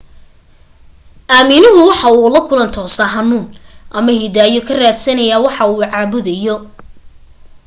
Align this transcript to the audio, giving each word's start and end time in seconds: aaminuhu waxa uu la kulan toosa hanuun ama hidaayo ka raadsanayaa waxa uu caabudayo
aaminuhu 1.35 1.79
waxa 1.89 2.07
uu 2.17 2.27
la 2.35 2.41
kulan 2.47 2.73
toosa 2.77 3.03
hanuun 3.15 3.45
ama 3.97 4.11
hidaayo 4.21 4.59
ka 4.67 4.73
raadsanayaa 4.81 5.43
waxa 5.45 5.63
uu 5.71 5.79
caabudayo 5.91 6.55